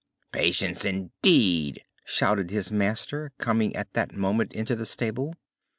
[0.31, 5.35] "Patience indeed!" shouted his master, coming at that moment into the stable.